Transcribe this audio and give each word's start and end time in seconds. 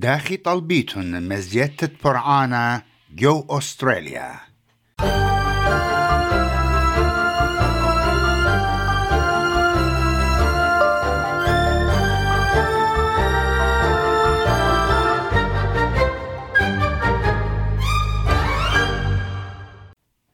داخي 0.00 0.36
طلبيتن 0.36 1.28
مزيتة 1.28 1.88
برعانا 2.04 2.82
جو 3.14 3.46
أستراليا 3.50 4.40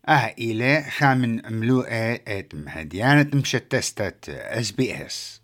آه 0.09 0.35
إلى 0.39 0.83
خامن 0.91 1.53
ملوءة 1.53 2.21
ات 2.29 2.55
مهديانة 2.55 3.31
مشتستة 3.35 4.33
اس 4.33 4.71
بي 4.71 5.07
اس. 5.07 5.41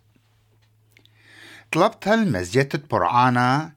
طلبت 1.72 2.08
المزيتة 2.08 2.78
برعانا 2.90 3.72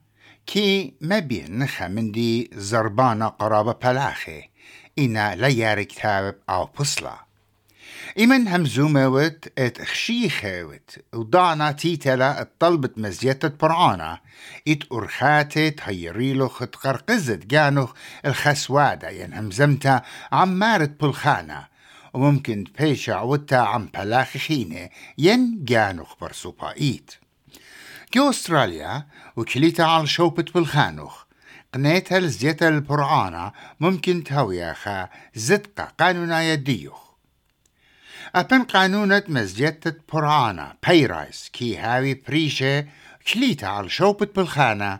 كي 0.45 0.93
ما 1.01 1.19
بين 1.19 1.67
خامندي 1.67 2.49
زربانة 2.53 3.27
قرابة 3.27 3.71
بلاخي 3.73 4.49
إنا 4.99 5.35
لا 5.35 5.47
يارك 5.47 5.91
تاب 5.91 6.35
أو 6.49 6.69
بصلة 6.79 7.25
إمن 8.19 8.47
همزوموت 8.47 9.47
إت 9.57 9.81
خشيخوت 9.81 10.99
ودانا 11.13 11.71
تيتلا 11.71 12.41
الطلبت 12.41 12.97
مزيتة 12.97 13.47
برعانا. 13.47 14.19
إت 14.67 14.91
أرخاتت 14.91 15.79
هيريلو 15.83 16.47
خد 16.47 16.75
قرقزت 16.75 17.45
جانوخ 17.45 17.93
الخسوادة 18.25 19.09
ين 19.09 19.33
همزمتا 19.33 20.01
عمارت 20.31 21.01
بلخانة 21.01 21.67
وممكن 22.13 22.63
تبيشع 22.63 23.21
وتا 23.21 23.55
عم 23.55 23.89
بلاخ 23.93 24.37
خينة 24.37 24.89
ين 25.17 25.59
جانوخ 25.63 26.15
برسوبايت 26.21 27.11
جو 28.15 28.29
أستراليا 28.29 29.07
وكليتا 29.35 29.81
على 29.81 30.07
شوبة 30.07 30.45
بالخانوخ. 30.55 31.23
قنيتها 31.73 32.19
لزيتا 32.19 32.67
البرعانة 32.67 33.51
ممكن 33.79 34.23
تهوياخا 34.23 35.09
زدقة 35.35 35.83
قانونا 35.99 36.43
يديوخ. 36.43 36.99
أبن 38.35 38.63
قانونة 38.63 39.23
مزجتة 39.27 39.93
برعانة 40.13 40.73
بيرايس 40.87 41.49
كي 41.53 41.77
هاوي 41.77 42.13
بريشة. 42.13 42.85
كليتا 43.33 43.65
على 43.65 43.89
شوبة 43.89 44.27
بالخانة. 44.35 44.99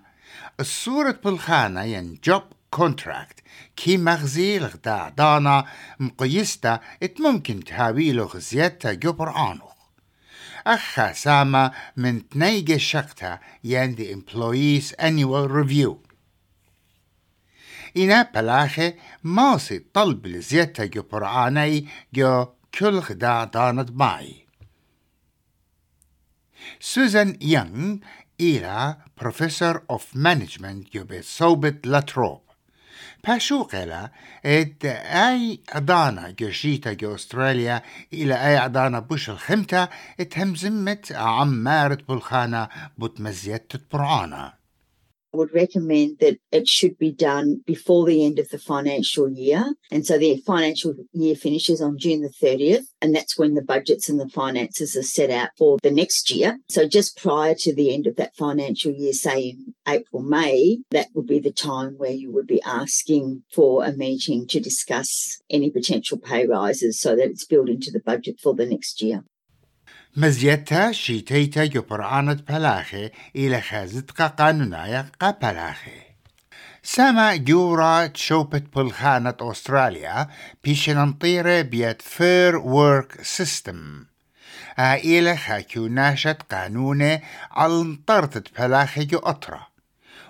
الصورة 0.60 1.20
بالخانة 1.24 1.84
ين 1.84 2.20
جوب 2.24 2.44
كونتراكت 2.70 3.40
كي 3.76 3.98
مغزي 3.98 4.60
لغدا 4.60 5.14
دانا 5.18 5.66
مقيستا 6.00 6.80
إت 7.04 7.22
ممكن 7.22 7.64
تهاوي 7.64 8.12
لغ 8.12 8.38
زيادة 8.38 8.94
جو 8.94 9.12
برعانوخ 9.12 9.75
أخا 10.68 11.14
ساما 11.14 11.72
من 11.98 12.30
تنيجة 12.30 12.78
شقتا 12.78 13.40
ين 13.64 13.96
the 13.96 14.12
employees 14.12 14.94
annual 15.00 15.48
review. 15.48 15.96
إنا 17.98 18.22
بلاخي 18.22 18.94
ماسي 19.24 19.80
طلب 19.80 20.28
لزيادة 20.28 20.86
جو 20.86 21.02
برعاني 21.02 21.88
جو 22.14 22.46
كل 22.80 23.02
خدا 23.02 23.44
دانت 23.44 23.92
معي. 23.92 24.46
سوزان 26.80 27.38
يونغ 27.42 27.98
إلى 28.40 28.98
بروفيسور 29.18 29.84
أوف 29.90 30.16
مانجمنت 30.16 30.96
يوبي 30.96 31.22
صوبت 31.22 31.88
لاتروب 31.88 32.45
باشوقلا 33.28 34.10
اد 34.46 34.86
اي 34.86 35.60
ادانا 35.70 36.30
جشيتا 36.40 36.94
جو 36.94 37.16
استراليا 37.16 37.82
إلى 38.14 38.34
اي 38.34 38.66
ادانا 38.66 39.00
بوش 39.00 39.30
الخمتا 39.30 39.90
اتهمزمت 40.20 41.12
عمارة 41.12 41.98
بالخانة 42.10 42.68
بتمزيت 42.98 43.74
برعانا 43.94 44.54
would 45.36 45.54
recommend 45.54 46.20
that 46.20 46.38
it 46.52 46.68
should 46.68 46.98
be 46.98 47.12
done 47.12 47.62
before 47.66 48.06
the 48.06 48.26
end 48.26 48.40
of 48.40 48.50
the 48.50 48.58
financial 48.58 49.30
year. 49.30 49.74
And 49.92 50.06
so 50.06 50.18
the 50.18 50.38
financial 50.46 50.96
year 51.14 51.36
finishes 51.36 51.82
on 51.82 51.98
June 51.98 52.22
the 52.22 52.30
30th, 52.30 52.86
and 53.02 53.16
that's 53.16 53.38
when 53.38 53.54
the 53.54 53.62
budgets 53.62 54.10
and 54.10 54.20
the 54.20 54.30
finances 54.30 54.96
are 54.96 55.04
set 55.04 55.30
out 55.30 55.50
for 55.58 55.78
the 55.84 55.92
next 55.92 56.32
year. 56.32 56.58
So 56.70 56.88
just 56.88 57.18
prior 57.18 57.56
to 57.60 57.76
the 57.76 57.94
end 57.94 58.08
of 58.08 58.16
that 58.16 58.36
financial 58.36 58.92
year, 58.92 59.14
say 59.14 59.50
in 59.50 59.74
April, 59.88 60.24
May, 60.24 60.80
that 60.92 61.08
would 61.14 61.28
be 61.28 61.40
the 61.40 61.52
time 61.52 61.96
where 61.98 62.12
you 62.12 62.32
would 62.32 62.48
be 62.48 62.62
asking 62.64 63.44
for 63.54 63.84
a 63.84 63.92
meeting 63.94 64.48
to 64.48 64.60
discuss 64.60 65.42
any 65.50 65.70
potential 65.70 66.18
pay 66.18 66.48
rises 66.48 67.00
so 67.00 67.16
that 67.16 67.30
it's 67.30 67.46
built 67.46 67.70
into 67.70 67.92
the 67.92 68.00
budget 68.00 68.40
for 68.42 68.54
the 68.54 68.66
next 68.66 69.02
year. 69.02 69.24
مزيتا 70.18 70.92
شيتيتا 70.92 71.64
يبرعانة 71.64 72.34
بلاخي 72.34 73.12
إلى 73.36 73.62
خازتقا 73.62 74.28
قانونايا 74.28 75.12
قا 75.20 75.32
بلاخي 75.32 76.02
سما 76.84 77.36
جورا 77.36 78.08
تشوبت 78.08 78.76
بلخانة 78.76 79.36
أستراليا 79.42 80.28
بيشن 80.64 80.98
نطيرة 80.98 81.62
بيت 81.62 82.02
فير 82.02 82.56
ورك 82.58 83.22
سيستم 83.22 84.06
إلى 84.80 85.38
خاكيو 85.38 85.88
ناشت 85.88 86.38
قانونة 86.52 87.22
على 87.52 87.74
انطرتت 87.82 88.60
بلاخي 88.60 89.06
جو 89.06 89.18
أطرة 89.18 89.68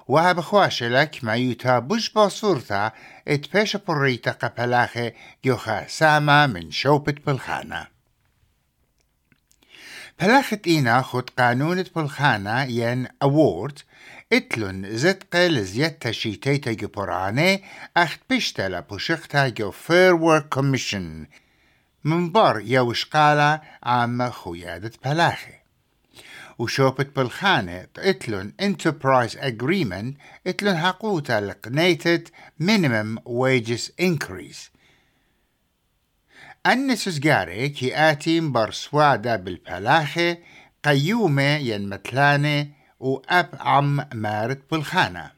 وهب 0.08 0.40
خواشلك 0.42 1.20
ما 1.24 1.34
يوتا 1.36 1.80
بوش 1.80 2.10
باصورتا 2.10 2.92
اتباش 3.28 3.78
بريتا 3.78 4.32
قبلاخي 4.32 5.12
جو 5.46 5.58
ساما 5.88 6.48
من 6.48 6.72
شوبت 6.72 7.26
بالخانه 7.26 7.95
بلاخت 10.22 10.68
إينا 10.68 11.02
خد 11.02 11.30
قانونة 11.30 11.86
بالخانة 11.96 12.64
ين 12.64 13.08
أوورد 13.24 13.80
اتلون 14.34 14.98
زدقة 14.98 15.48
لزيادة 15.48 16.12
شيتيتا 16.12 16.72
جبراني 16.72 17.64
أخت 17.98 18.20
بشتلا 18.30 18.80
بوشختا 18.80 19.48
جو 19.48 19.72
فير 19.72 20.16
ورك 20.16 20.50
كوميشن. 20.50 21.26
من 22.04 22.32
بار 22.32 22.60
يوش 22.60 23.06
قالة 23.06 23.62
عام 23.84 24.30
خويادة 24.30 24.92
بلاخي. 25.06 25.54
وشوبت 26.60 27.16
بالخانة 27.16 27.88
اتلون 27.98 28.54
انتربرايز 28.60 29.38
اجريمنت 29.38 30.18
اتلون 30.48 30.78
حقوتا 30.78 31.42
لقنيتت 31.42 32.32
minimum 32.62 33.20
أنس 36.66 37.10
جاري 37.10 37.70
كي 37.70 37.96
آتيم 38.12 38.52
برسوادة 38.52 39.36
بالبلاخة 39.36 40.38
قيومة 40.84 41.58
ين 41.58 41.90
متلانة 41.90 42.68
وأب 43.00 43.50
عم 43.60 44.08
مارت 44.14 44.72
بالخانة. 44.72 45.32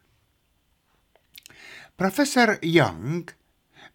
بروفيسور 2.00 2.58
يونغ 2.64 3.22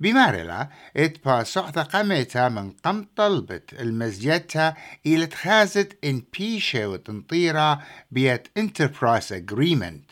بمارلا 0.00 0.68
إتبا 0.96 1.42
صحتا 1.42 1.82
قميتا 1.82 2.48
من 2.48 2.70
قم 2.70 3.06
طلبت 3.16 3.72
المزيتا 3.72 4.74
إلى 5.06 5.26
تخازت 5.26 5.98
إن 6.04 6.22
بيشة 6.38 6.88
وتنطيرا 6.88 7.82
بيت 8.10 8.48
إنتربرايز 8.56 9.32
أجريمنت. 9.32 10.10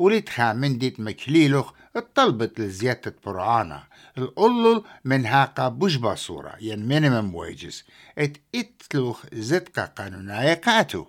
ولتخا 0.00 0.52
من 0.52 0.78
ديت 0.78 1.00
مكليلوخ 1.00 1.72
طلبت 2.14 2.60
لزيادة 2.60 3.16
برعانة 3.26 3.82
القلل 4.18 4.82
من 5.04 5.26
هاقا 5.26 5.68
بوش 5.68 5.96
صورة 6.14 6.56
ين 6.60 6.88
minimum 6.88 7.34
wages. 7.34 7.74
إت 8.18 8.36
إتلوخ 8.54 9.26
زدقا 9.32 9.84
قانوناية 9.84 10.54
قاتو 10.54 11.06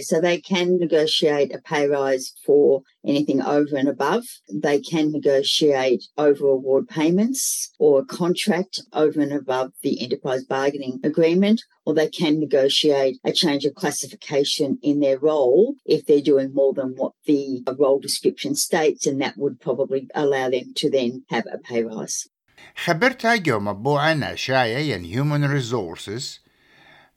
So 0.00 0.20
they 0.20 0.40
can 0.40 0.78
negotiate 0.78 1.52
a 1.52 1.58
pay 1.58 1.88
rise 1.88 2.32
for 2.46 2.82
anything 3.04 3.42
over 3.42 3.76
and 3.76 3.88
above. 3.88 4.24
They 4.48 4.78
can 4.78 5.10
negotiate 5.10 6.04
over 6.16 6.46
award 6.46 6.86
payments 6.88 7.72
or 7.80 7.98
a 7.98 8.04
contract 8.04 8.80
over 8.92 9.20
and 9.20 9.32
above 9.32 9.72
the 9.82 10.00
enterprise 10.00 10.44
bargaining 10.44 11.00
agreement, 11.02 11.62
or 11.84 11.94
they 11.94 12.08
can 12.08 12.38
negotiate 12.38 13.18
a 13.24 13.32
change 13.32 13.64
of 13.64 13.74
classification 13.74 14.78
in 14.82 15.00
their 15.00 15.18
role 15.18 15.74
if 15.84 16.06
they're 16.06 16.20
doing 16.20 16.54
more 16.54 16.74
than 16.74 16.94
what 16.94 17.14
the 17.26 17.64
role 17.76 17.98
description 17.98 18.54
states, 18.54 19.04
and 19.04 19.20
that 19.20 19.36
would 19.36 19.60
probably 19.60 20.08
allow 20.14 20.48
them 20.48 20.74
to 20.76 20.88
then 20.88 21.24
have 21.28 21.46
a 21.52 21.58
pay 21.58 21.82
rise. 21.82 22.28
خبرتها 22.76 23.36
جو 23.36 23.60
مطبوعة 23.60 24.14
ناشاية 24.14 24.78
ين 24.78 25.04
Human 25.04 25.44
Resources 25.50 26.40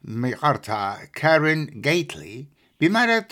مقرتها 0.03 1.05
كارين 1.15 1.81
جيتلي 1.81 2.45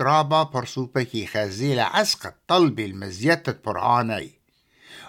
رابا 0.00 0.42
برسوبة 0.42 1.02
كي 1.02 1.26
خزيلة 1.26 1.82
عسقة 1.82 2.34
طلبي 2.48 2.86
المزيتة 2.86 3.54
برعاني 3.64 4.30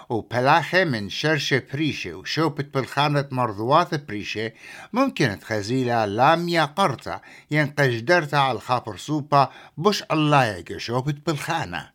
وبلاخة 0.08 0.84
من 0.84 1.10
شرشة 1.10 1.62
بريشة 1.72 2.14
وشوبة 2.14 2.64
بالخانة 2.74 3.28
مرضوات 3.30 3.94
بريشة 3.94 4.52
ممكن 4.92 5.38
تخزيلة 5.38 6.04
لاميا 6.04 6.64
قرطة 6.64 7.20
ينقجدرتا 7.50 8.36
على 8.36 8.56
الخابر 8.56 8.96
سوبا 8.96 9.50
بش 9.76 10.04
الله 10.12 10.44
يجي 10.44 10.78
شوبة 10.78 11.14
بالخانة 11.26 11.90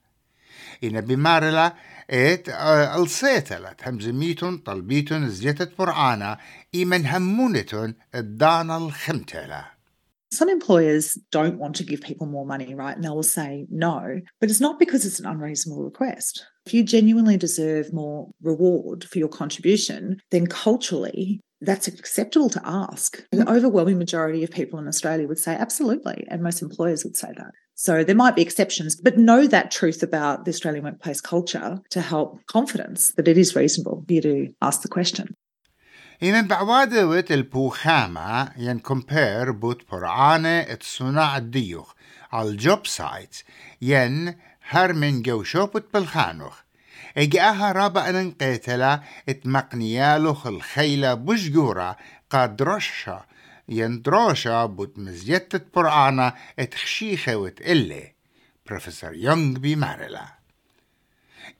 إن 0.83 1.01
بمارلا 1.01 1.73
ات 2.09 2.49
الصيتلت 2.99 3.87
همزميتون 3.87 4.57
طلبيتون 4.57 5.29
زيتة 5.29 5.67
برعانة 5.79 6.37
إيمن 6.75 7.07
همونتون 7.07 7.95
الدانا 8.15 8.77
الخمتلة 8.77 9.80
Some 10.31 10.49
employers 10.49 11.17
don't 11.31 11.57
want 11.57 11.75
to 11.75 11.83
give 11.83 12.01
people 12.01 12.25
more 12.25 12.45
money, 12.45 12.73
right? 12.73 12.95
And 12.95 13.03
they 13.03 13.09
will 13.09 13.23
say 13.23 13.67
no, 13.69 14.21
but 14.39 14.49
it's 14.49 14.61
not 14.61 14.79
because 14.79 15.05
it's 15.05 15.19
an 15.19 15.25
unreasonable 15.25 15.83
request. 15.83 16.45
If 16.65 16.73
you 16.73 16.83
genuinely 16.83 17.37
deserve 17.37 17.91
more 17.91 18.29
reward 18.41 19.03
for 19.03 19.17
your 19.17 19.27
contribution, 19.27 20.21
then 20.29 20.47
culturally, 20.47 21.41
that's 21.59 21.87
acceptable 21.87 22.49
to 22.49 22.61
ask. 22.63 23.23
The 23.31 23.37
mm-hmm. 23.39 23.49
overwhelming 23.49 23.97
majority 23.97 24.43
of 24.43 24.51
people 24.51 24.79
in 24.79 24.87
Australia 24.87 25.27
would 25.27 25.39
say 25.39 25.53
absolutely, 25.53 26.25
and 26.29 26.41
most 26.41 26.61
employers 26.61 27.03
would 27.03 27.17
say 27.17 27.29
that. 27.37 27.51
So 27.75 28.03
there 28.03 28.15
might 28.15 28.35
be 28.35 28.41
exceptions, 28.41 28.95
but 28.95 29.17
know 29.17 29.47
that 29.47 29.71
truth 29.71 30.03
about 30.03 30.45
the 30.45 30.49
Australian 30.49 30.83
workplace 30.83 31.19
culture 31.19 31.79
to 31.89 32.01
help 32.01 32.39
confidence 32.45 33.11
that 33.17 33.27
it 33.27 33.37
is 33.37 33.55
reasonable 33.55 34.03
for 34.07 34.13
you 34.13 34.21
to 34.21 34.47
ask 34.61 34.81
the 34.81 34.87
question. 34.87 35.33
إن 36.23 36.47
بعوادة 36.47 37.25
البوخامة 37.31 38.51
ين 38.57 38.79
كومبير 38.79 39.51
بوت 39.51 39.91
برعانة 39.91 40.61
تصنع 40.61 41.37
الديوخ 41.37 41.93
على 42.31 42.49
الجوب 42.49 42.87
سايت 42.87 43.35
ين 43.81 44.35
هر 44.69 44.93
من 44.93 45.21
جوشوبت 45.21 45.85
بالخانوخ 45.93 46.61
إجاها 47.17 47.71
رابع 47.71 48.09
أن 48.09 48.31
قيتلا 48.31 49.01
اتمقنيالوخ 49.29 50.47
الخيلة 50.47 51.13
بشجورة 51.13 51.97
ين 53.69 54.01
دروشا 54.01 54.65
بوت 54.65 54.99
مزيتت 54.99 55.75
برعانة 55.75 56.33
اتخشيخة 56.59 57.35
وتقلي 57.35 58.13
بروفيسور 58.65 59.13
يونغ 59.13 59.59
بمارلا 59.59 60.25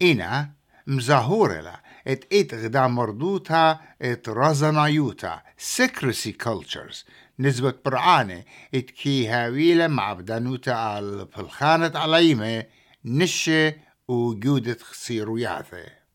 إنا 0.01 0.51
مزاهورلا. 0.87 1.90
ات 2.06 2.24
ات 2.32 2.54
غدا 2.54 2.86
مردوتا 2.86 3.80
ات 4.02 4.28
رزنايوتا 4.28 5.42
secrecy 5.76 6.32
cultures 6.32 7.04
نسبة 7.38 7.74
برعانة 7.84 8.44
ات 8.74 8.90
كي 8.90 9.28
هاويلة 9.28 9.86
مع 9.86 10.12
بدانوتا 10.12 10.70
على 10.70 11.28
بالخانة 11.36 11.92
عليمة 11.94 12.64
نشة 13.04 13.74
وجودة 14.08 14.78
خسيروياثة 14.80 16.06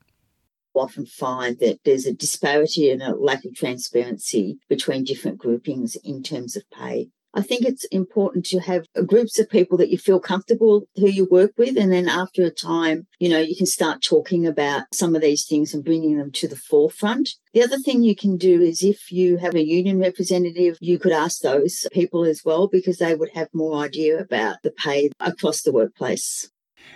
often 0.73 1.05
find 1.05 1.59
that 1.59 1.79
there's 1.83 2.05
a 2.05 2.13
disparity 2.13 2.89
and 2.91 3.01
a 3.01 3.15
lack 3.15 3.43
of 3.45 3.53
transparency 3.53 4.57
between 4.69 5.03
different 5.03 5.37
groupings 5.37 5.97
in 6.03 6.23
terms 6.23 6.55
of 6.55 6.63
pay. 6.71 7.09
I 7.36 7.42
think 7.42 7.66
it's 7.66 7.84
important 7.86 8.46
to 8.46 8.60
have 8.60 8.86
groups 9.06 9.38
of 9.38 9.50
people 9.50 9.76
that 9.76 9.90
you 9.90 9.98
feel 9.98 10.20
comfortable 10.20 10.88
who 10.96 11.08
you 11.08 11.26
work 11.30 11.52
with. 11.58 11.76
And 11.76 11.92
then 11.92 12.08
after 12.08 12.42
a 12.44 12.50
time, 12.50 13.06
you 13.20 13.28
know, 13.28 13.38
you 13.38 13.54
can 13.54 13.66
start 13.66 14.02
talking 14.02 14.46
about 14.46 14.84
some 14.94 15.14
of 15.14 15.20
these 15.20 15.44
things 15.44 15.74
and 15.74 15.84
bringing 15.84 16.16
them 16.16 16.32
to 16.32 16.48
the 16.48 16.56
forefront. 16.56 17.28
The 17.52 17.62
other 17.62 17.76
thing 17.76 18.02
you 18.02 18.16
can 18.16 18.38
do 18.38 18.62
is 18.62 18.82
if 18.82 19.12
you 19.12 19.36
have 19.36 19.54
a 19.54 19.62
union 19.62 19.98
representative, 20.00 20.78
you 20.80 20.98
could 20.98 21.12
ask 21.12 21.42
those 21.42 21.86
people 21.92 22.24
as 22.24 22.40
well 22.42 22.68
because 22.68 22.96
they 22.96 23.14
would 23.14 23.32
have 23.34 23.48
more 23.52 23.84
idea 23.84 24.18
about 24.18 24.56
the 24.62 24.70
pay 24.70 25.10
across 25.20 25.60
the 25.60 25.72
workplace. 25.72 26.48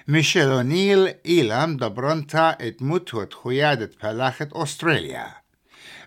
מישל 0.09 0.53
אוניל 0.53 1.09
אילם 1.25 1.77
דברונתה 1.79 2.53
et 2.59 2.83
mutuat 2.83 3.35
huyadet 3.43 3.99
פלחת 4.01 4.53
Australia. 4.53 5.27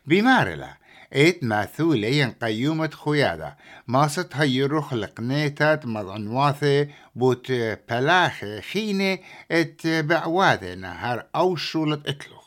Bimarela. 0.07 0.82
ايت 1.15 1.43
ماثولي 1.43 2.23
قيومة 2.23 2.89
خيادة 3.05 3.57
ماست 3.87 4.35
هيروخ 4.35 4.93
لقنيتات 4.93 5.85
مضعنواثي 5.85 6.87
بوت 7.15 7.51
بلاخي 7.89 8.61
خيني 8.61 9.23
ات 9.51 9.87
بعواثي 9.87 10.75
نهار 10.75 11.25
أو 11.35 11.55
شولت 11.55 12.07
اتلوخ 12.07 12.43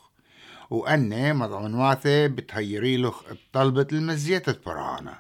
وأني 0.71 1.33
مضعنواثي 1.33 2.29
بتهيريلوخ 2.29 3.23
طلبة 3.53 3.87
المزيتة 3.93 4.55
برانا 4.67 5.19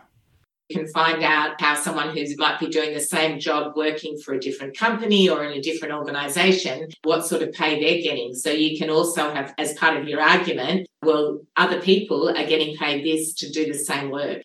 can 0.71 0.88
find 0.88 1.24
out 1.24 1.59
how 1.59 1.75
someone 1.75 2.09
who 2.15 2.24
might 2.38 2.59
be 2.59 2.68
doing 2.68 2.94
the 2.94 3.00
same 3.00 3.39
job 3.39 3.74
working 3.75 4.18
for 4.18 4.33
a 4.33 4.39
different 4.39 4.77
company 4.77 5.30
or 5.30 5.44
in 5.44 5.51
a 5.59 5.62
different 5.62 5.94
organization, 5.94 6.88
what 7.03 7.25
sort 7.25 7.42
of 7.42 7.51
pay 7.51 7.71
they're 7.81 8.01
getting. 8.01 8.33
So 8.33 8.50
you 8.51 8.77
can 8.80 8.89
also 8.89 9.24
have, 9.33 9.53
as 9.57 9.74
part 9.74 9.98
of 9.98 10.07
your 10.07 10.21
argument, 10.21 10.88
well, 11.03 11.42
other 11.57 11.80
people 11.81 12.30
are 12.30 12.48
getting 12.53 12.77
paid 12.77 13.06
this 13.06 13.33
to 13.36 13.50
do 13.51 13.65
the 13.71 13.77
same 13.77 14.09
work. 14.12 14.42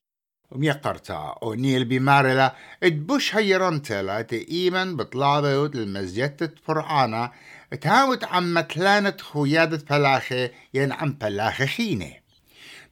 وميقرتا 0.50 1.38
أونيل 1.42 1.84
بمارلا 1.84 2.54
ادبوش 2.82 3.36
هيرانتلا 3.36 4.22
تإيمن 4.22 4.96
بطلابة 4.96 5.66
المزيتة 5.66 6.50
فرعانا 6.64 7.32
تهاوت 7.80 8.24
عم 8.24 8.54
متلانة 8.54 9.16
خيادة 9.32 9.78
فلاخة 9.78 10.50
ين 10.74 10.92
عم 10.92 11.18
فلاخة 11.20 11.66
خينه 11.66 12.12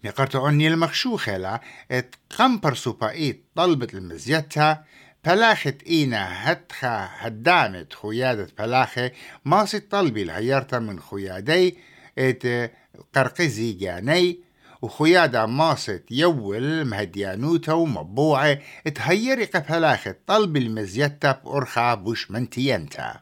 نقرت 0.04 0.36
عني 0.36 0.68
المخشوخة 0.68 1.38
لا 1.38 1.62
إت 1.92 2.16
قمبر 2.38 2.76
سوبايت 2.76 3.46
طلبة 3.56 3.88
المزيتها 3.94 4.86
بلاخت 5.26 5.84
إينا 5.88 6.52
هتخا 6.52 7.10
هدامت 7.18 7.94
خيادة 7.94 8.48
بلاخة 8.60 9.12
ماسي 9.46 9.80
طلبي 9.80 10.22
الهيارتا 10.24 10.80
من 10.80 11.00
خيادي 11.00 11.78
إت 12.18 12.72
قرقزي 13.16 13.74
جاني 13.74 14.40
وخيادة 14.82 15.46
ماست 15.46 16.04
يول 16.12 16.86
مهديانوتا 16.86 17.74
ومبوعة 17.74 18.60
اتهيري 18.88 19.46
قفلاخة 19.46 20.16
طلب 20.28 20.58
المزيتة 20.58 21.32
بأرخا 21.32 21.94
بوش 21.94 22.32
منتينتا 22.32 23.20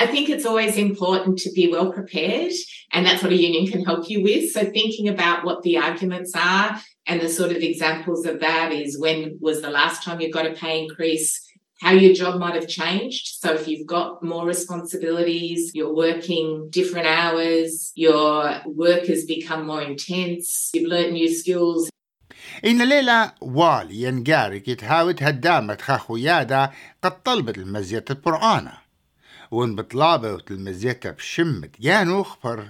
I 0.00 0.06
think 0.06 0.28
it's 0.28 0.44
always 0.44 0.76
important 0.76 1.38
to 1.38 1.50
be 1.52 1.72
well 1.72 1.90
prepared, 1.90 2.52
and 2.92 3.06
that's 3.06 3.22
what 3.22 3.32
a 3.32 3.36
union 3.36 3.66
can 3.66 3.82
help 3.82 4.10
you 4.10 4.22
with. 4.22 4.52
So, 4.52 4.64
thinking 4.64 5.08
about 5.08 5.44
what 5.44 5.62
the 5.62 5.78
arguments 5.78 6.32
are 6.34 6.78
and 7.06 7.20
the 7.20 7.30
sort 7.30 7.50
of 7.50 7.58
examples 7.58 8.26
of 8.26 8.40
that 8.40 8.72
is 8.72 9.00
when 9.00 9.38
was 9.40 9.62
the 9.62 9.70
last 9.70 10.02
time 10.02 10.20
you 10.20 10.30
got 10.30 10.44
a 10.44 10.52
pay 10.52 10.84
increase, 10.84 11.40
how 11.80 11.92
your 11.92 12.12
job 12.12 12.38
might 12.38 12.54
have 12.54 12.68
changed. 12.68 13.38
So, 13.40 13.54
if 13.54 13.66
you've 13.66 13.86
got 13.86 14.22
more 14.22 14.44
responsibilities, 14.44 15.70
you're 15.74 15.94
working 15.94 16.68
different 16.68 17.06
hours, 17.06 17.92
your 17.94 18.60
work 18.66 19.06
has 19.06 19.24
become 19.24 19.66
more 19.66 19.80
intense, 19.80 20.70
you've 20.74 20.90
learnt 20.90 21.12
new 21.12 21.28
skills, 21.28 21.88
إن 22.64 22.88
ليلة 22.88 23.32
والي 23.40 24.02
ينقارك 24.02 24.68
يتهاوت 24.68 25.22
هدامة 25.22 25.76
خاخويادا 25.80 26.70
قد 27.02 27.22
طلبت 27.22 27.58
المزية 27.58 28.04
القرآنة 28.10 28.72
ون 29.51 29.75
بطلابة 29.75 30.33
وتلمزيتها 30.33 31.11
بشمت. 31.11 31.75
يانوخ 31.79 32.37
بر 32.43 32.67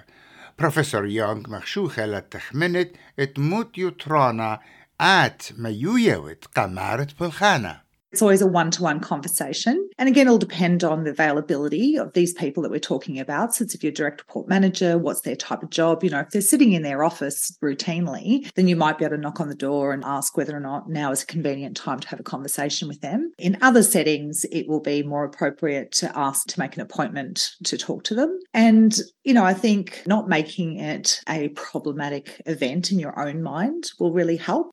بروفيسور 0.60 1.08
يونغ 1.08 1.50
مخشوخة 1.50 2.06
لتخمنت 2.06 2.92
تموت 3.36 3.78
يطرانا 3.78 4.60
آت 5.02 5.44
ميويوت 5.58 6.46
قمارة 6.56 7.08
بالخانة. 7.20 7.91
It's 8.12 8.22
always 8.22 8.42
a 8.42 8.48
one 8.48 8.72
to 8.72 8.84
one 8.84 9.00
conversation. 9.00 9.90
And 9.98 10.10
again, 10.10 10.28
it'll 10.28 10.38
depend 10.38 10.84
on 10.84 11.04
the 11.04 11.12
availability 11.12 11.98
of 11.98 12.14
these 12.14 12.34
people 12.34 12.62
that 12.64 12.72
we're 12.72 12.80
talking 12.80 13.20
about. 13.20 13.56
So, 13.56 13.66
if 13.66 13.84
you're 13.84 13.92
direct 13.92 14.22
report 14.22 14.50
manager, 14.50 14.98
what's 14.98 15.22
their 15.22 15.36
type 15.36 15.64
of 15.64 15.70
job? 15.70 16.04
You 16.04 16.10
know, 16.10 16.20
if 16.20 16.30
they're 16.30 16.42
sitting 16.42 16.74
in 16.74 16.82
their 16.82 17.04
office 17.04 17.58
routinely, 17.64 18.52
then 18.56 18.68
you 18.68 18.76
might 18.76 18.98
be 18.98 19.06
able 19.06 19.16
to 19.16 19.22
knock 19.22 19.40
on 19.40 19.48
the 19.48 19.56
door 19.56 19.94
and 19.94 20.04
ask 20.04 20.36
whether 20.36 20.56
or 20.56 20.60
not 20.60 20.90
now 20.90 21.12
is 21.12 21.24
a 21.24 21.26
convenient 21.28 21.78
time 21.78 22.00
to 22.00 22.08
have 22.10 22.20
a 22.20 22.24
conversation 22.24 22.88
with 22.88 23.02
them. 23.02 23.32
In 23.38 23.58
other 23.62 23.84
settings, 23.84 24.46
it 24.52 24.68
will 24.68 24.82
be 24.82 25.04
more 25.04 25.24
appropriate 25.24 25.92
to 25.94 26.18
ask 26.18 26.48
to 26.48 26.60
make 26.60 26.76
an 26.76 26.82
appointment 26.82 27.52
to 27.64 27.78
talk 27.78 28.04
to 28.06 28.16
them. 28.16 28.40
And, 28.54 28.98
you 29.24 29.34
know, 29.34 29.46
I 29.46 29.54
think 29.54 30.04
not 30.06 30.28
making 30.28 30.78
it 30.80 31.22
a 31.30 31.50
problematic 31.50 32.42
event 32.46 32.92
in 32.92 33.00
your 33.00 33.18
own 33.20 33.42
mind 33.42 33.92
will 34.00 34.12
really 34.12 34.38
help. 34.38 34.72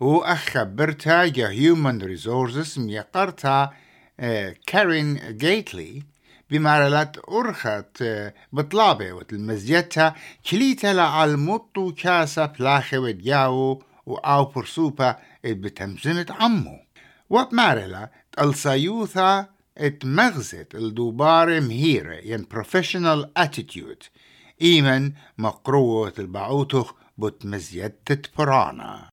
وأخبرتها 0.00 1.24
يا 1.24 1.48
هيومن 1.48 2.02
ريسورسز 2.02 2.78
ميقرتها 2.78 3.74
كارين 4.66 5.36
جيتلي 5.36 6.02
بمارلات 6.50 7.16
أرخت 7.28 8.04
بطلابة 8.52 9.12
وتلمزيتها 9.12 10.14
كليتا 10.50 10.86
لعالمطو 10.86 11.92
كاسا 11.92 12.46
بلاخة 12.46 12.98
ودياو 12.98 13.82
وآو 14.06 14.44
برسوبة 14.44 15.16
بتمزنة 15.44 16.26
عمو. 16.30 16.78
وبمارلا 17.30 18.10
الصيوثة 18.40 19.46
اتمغزت 19.78 20.74
الدوبار 20.74 21.60
مهيرة 21.60 22.14
ين 22.14 22.46
بروفيشنال 22.50 23.30
اتيتيود 23.36 24.02
إيمن 24.62 25.12
مقروة 25.38 26.12
البعوتخ 26.18 26.94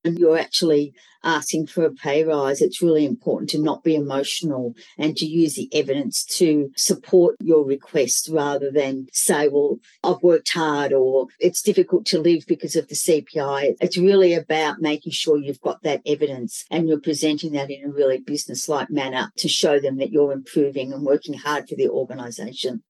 and 0.05 0.19
you're 0.19 0.39
actually 0.39 0.95
asking 1.25 1.67
for 1.67 1.85
a 1.85 1.91
pay 1.91 2.25
rise, 2.25 2.63
it's 2.63 2.81
really 2.81 3.05
important 3.05 3.51
to 3.51 3.59
not 3.59 3.83
be 3.83 3.95
emotional 3.95 4.75
and 4.97 5.17
to 5.17 5.27
use 5.27 5.55
the 5.55 5.69
evidence 5.75 6.25
to 6.25 6.71
support 6.77 7.37
your 7.41 7.65
request 7.65 8.29
rather 8.33 8.71
than 8.71 9.09
say, 9.13 9.49
well, 9.49 9.79
I've 10.05 10.23
worked 10.23 10.53
hard 10.55 10.93
or 10.93 11.27
it's 11.39 11.61
difficult 11.61 12.07
to 12.07 12.21
live 12.21 12.45
because 12.47 12.77
of 12.77 12.89
the 12.89 12.95
CPI. 12.95 13.75
It's 13.81 13.99
really 13.99 14.33
about 14.35 14.81
making 14.81 15.13
sure 15.13 15.37
you've 15.37 15.61
got 15.61 15.83
that 15.83 16.03
evidence 16.07 16.65
and 16.71 16.89
you're 16.89 17.01
presenting 17.01 17.53
that 17.53 17.71
in 17.71 17.85
a 17.85 17.93
really 17.93 18.19
business 18.19 18.69
like 18.69 18.91
manner 18.91 19.31
to 19.39 19.49
show 19.49 19.81
them 19.81 19.97
that 19.99 20.13
you're 20.13 20.33
improving 20.33 20.93
and 20.93 21.03
working 21.05 21.35
hard 21.35 21.69
for 21.69 21.75
the 21.75 21.89
organisation. 21.89 22.83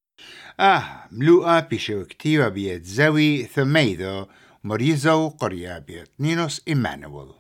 آه 0.61 1.09
ملوءة 1.12 1.61
بشو 1.61 2.05
كتيبة 2.05 2.49
بيت 2.49 2.85
زوي 2.85 3.45
ثميدو 3.45 4.27
مريزو 4.65 5.29
قرية 5.29 5.77
بيت 5.77 6.10
نينوس 6.20 6.62
إيمانويل. 6.67 7.34